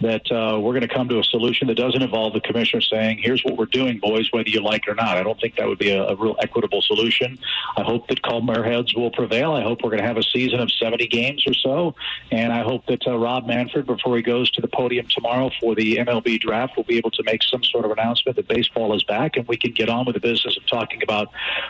that 0.00 0.30
uh, 0.30 0.60
we're 0.60 0.72
going 0.72 0.82
to 0.82 0.94
come 0.94 1.08
to 1.08 1.18
a 1.18 1.24
solution 1.24 1.66
that 1.68 1.76
doesn't 1.76 2.02
involve 2.02 2.34
the 2.34 2.40
commissioner 2.40 2.80
saying, 2.80 3.18
"Here's 3.18 3.42
what 3.44 3.56
we're 3.56 3.63
we're 3.64 3.84
doing, 3.84 3.98
boys, 3.98 4.30
whether 4.30 4.48
you 4.48 4.60
like 4.60 4.86
it 4.86 4.90
or 4.90 4.94
not. 4.94 5.16
I 5.16 5.22
don't 5.22 5.40
think 5.40 5.56
that 5.56 5.66
would 5.66 5.78
be 5.78 5.90
a, 5.90 6.04
a 6.04 6.16
real 6.16 6.36
equitable 6.40 6.82
solution. 6.82 7.38
I 7.76 7.82
hope 7.82 8.08
that 8.08 8.22
calmer 8.22 8.62
heads 8.62 8.94
will 8.94 9.10
prevail. 9.10 9.52
I 9.52 9.62
hope 9.62 9.82
we're 9.82 9.90
going 9.90 10.02
to 10.02 10.06
have 10.06 10.16
a 10.16 10.22
season 10.22 10.60
of 10.60 10.70
70 10.70 11.06
games 11.08 11.46
or 11.46 11.54
so. 11.54 11.94
And 12.30 12.52
I 12.52 12.62
hope 12.62 12.86
that 12.86 13.06
uh, 13.06 13.16
Rob 13.16 13.46
Manfred, 13.46 13.86
before 13.86 14.16
he 14.16 14.22
goes 14.22 14.50
to 14.52 14.60
the 14.60 14.68
podium 14.68 15.06
tomorrow 15.08 15.50
for 15.60 15.74
the 15.74 15.96
MLB 15.96 16.40
draft, 16.40 16.76
will 16.76 16.84
be 16.84 16.98
able 16.98 17.10
to 17.12 17.22
make 17.24 17.42
some 17.42 17.62
sort 17.64 17.84
of 17.84 17.90
announcement 17.90 18.36
that 18.36 18.48
baseball 18.48 18.94
is 18.94 19.02
back 19.04 19.36
and 19.36 19.48
we 19.48 19.56
can 19.56 19.72
get 19.72 19.88
on 19.88 20.04
with 20.04 20.14
the 20.14 20.20
business 20.20 20.56
of 20.56 20.66
talking 20.66 21.02
about 21.02 21.28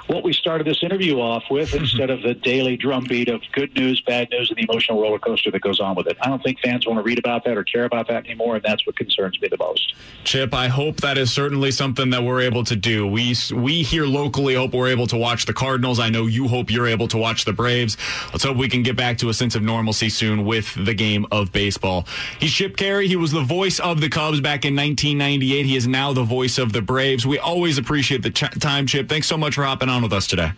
what 0.08 0.24
we 0.24 0.32
started 0.32 0.66
this 0.66 0.82
interview 0.82 1.20
off 1.20 1.44
with 1.50 1.74
instead 1.82 2.10
of 2.10 2.22
the 2.22 2.34
daily 2.34 2.76
drumbeat 2.76 3.28
of 3.28 3.40
good 3.52 3.74
news, 3.74 4.00
bad 4.00 4.30
news, 4.30 4.50
and 4.50 4.58
the 4.58 4.66
emotional 4.68 5.00
roller 5.00 5.18
coaster 5.18 5.50
that 5.50 5.62
goes 5.62 5.80
on 5.80 5.94
with 5.94 6.06
it. 6.06 6.16
I 6.20 6.28
don't 6.28 6.42
think 6.42 6.58
fans 6.60 6.86
want 6.86 6.98
to 6.98 7.02
read 7.02 7.18
about 7.18 7.44
that 7.44 7.56
or 7.56 7.62
care 7.62 7.84
about 7.84 8.08
that 8.08 8.24
anymore, 8.24 8.56
and 8.56 8.64
that's 8.64 8.84
what 8.86 8.96
concerns 8.96 9.40
me 9.40 9.48
the 9.48 9.58
most. 9.58 9.94
Chip, 10.24 10.52
I 10.52 10.68
hope 10.68 10.96
that 11.02 11.18
is 11.18 11.32
certainly 11.32 11.70
something 11.70 11.83
something 11.84 12.08
that 12.08 12.24
we're 12.24 12.40
able 12.40 12.64
to 12.64 12.74
do. 12.74 13.06
We 13.06 13.36
we 13.54 13.82
here 13.82 14.06
locally 14.06 14.54
hope 14.54 14.72
we're 14.72 14.88
able 14.88 15.06
to 15.08 15.18
watch 15.18 15.44
the 15.44 15.52
Cardinals. 15.52 16.00
I 16.00 16.08
know 16.08 16.24
you 16.24 16.48
hope 16.48 16.70
you're 16.70 16.86
able 16.86 17.08
to 17.08 17.18
watch 17.18 17.44
the 17.44 17.52
Braves. 17.52 17.98
Let's 18.32 18.42
hope 18.42 18.56
we 18.56 18.70
can 18.70 18.82
get 18.82 18.96
back 18.96 19.18
to 19.18 19.28
a 19.28 19.34
sense 19.34 19.54
of 19.54 19.62
normalcy 19.62 20.08
soon 20.08 20.46
with 20.46 20.74
the 20.82 20.94
game 20.94 21.26
of 21.30 21.52
baseball. 21.52 22.06
He's 22.40 22.54
Chip 22.54 22.78
Caray. 22.78 23.06
He 23.06 23.16
was 23.16 23.32
the 23.32 23.42
voice 23.42 23.80
of 23.80 24.00
the 24.00 24.08
Cubs 24.08 24.40
back 24.40 24.64
in 24.64 24.74
1998. 24.74 25.66
He 25.66 25.76
is 25.76 25.86
now 25.86 26.14
the 26.14 26.22
voice 26.22 26.56
of 26.56 26.72
the 26.72 26.80
Braves. 26.80 27.26
We 27.26 27.38
always 27.38 27.76
appreciate 27.76 28.22
the 28.22 28.30
ch- 28.30 28.58
time, 28.60 28.86
Chip. 28.86 29.06
Thanks 29.06 29.26
so 29.26 29.36
much 29.36 29.56
for 29.56 29.64
hopping 29.64 29.90
on 29.90 30.02
with 30.02 30.14
us 30.14 30.26
today. 30.26 30.52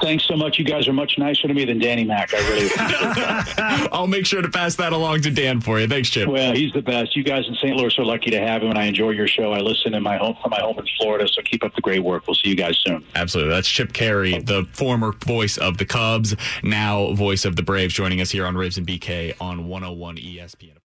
Thanks 0.00 0.24
so 0.26 0.36
much. 0.36 0.58
You 0.58 0.64
guys 0.64 0.88
are 0.88 0.92
much 0.92 1.18
nicer 1.18 1.48
to 1.48 1.54
me 1.54 1.64
than 1.64 1.78
Danny 1.78 2.04
Mac. 2.04 2.32
I 2.34 2.38
really 2.48 2.66
appreciate 2.66 3.88
I'll 3.92 4.06
make 4.06 4.26
sure 4.26 4.42
to 4.42 4.48
pass 4.48 4.76
that 4.76 4.92
along 4.92 5.22
to 5.22 5.30
Dan 5.30 5.60
for 5.60 5.80
you. 5.80 5.88
Thanks, 5.88 6.10
Chip. 6.10 6.28
Well, 6.28 6.54
he's 6.54 6.72
the 6.72 6.82
best. 6.82 7.16
You 7.16 7.24
guys 7.24 7.46
in 7.48 7.54
St. 7.56 7.76
Louis 7.76 7.96
are 7.98 8.04
lucky 8.04 8.30
to 8.30 8.40
have 8.40 8.62
him, 8.62 8.70
and 8.70 8.78
I 8.78 8.84
enjoy 8.84 9.10
your 9.10 9.28
show. 9.28 9.52
I 9.52 9.60
listen 9.60 9.94
in 9.94 10.02
my 10.02 10.16
home 10.16 10.36
from 10.42 10.50
my 10.50 10.60
home 10.60 10.78
in 10.78 10.86
Florida, 10.98 11.28
so 11.28 11.42
keep 11.42 11.64
up 11.64 11.74
the 11.74 11.80
great 11.80 12.02
work. 12.02 12.26
We'll 12.26 12.34
see 12.34 12.48
you 12.48 12.56
guys 12.56 12.78
soon. 12.84 13.04
Absolutely. 13.14 13.52
That's 13.52 13.68
Chip 13.68 13.92
Caray, 13.92 14.38
the 14.38 14.64
former 14.72 15.12
voice 15.12 15.56
of 15.56 15.78
the 15.78 15.84
Cubs, 15.84 16.34
now 16.62 17.12
voice 17.14 17.44
of 17.44 17.56
the 17.56 17.62
Braves, 17.62 17.94
joining 17.94 18.20
us 18.20 18.30
here 18.30 18.46
on 18.46 18.54
Rivs 18.54 18.78
and 18.78 18.86
BK 18.86 19.34
on 19.40 19.68
101 19.68 20.16
ESPN. 20.16 20.72